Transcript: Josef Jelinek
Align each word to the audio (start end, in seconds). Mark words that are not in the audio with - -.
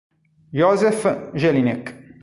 Josef 0.53 1.05
Jelinek 1.37 1.93